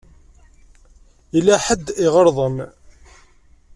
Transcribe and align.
Yella 1.35 1.55
ḥedd 1.65 1.87
i 1.91 1.95
iɣelḍen. 2.05 2.57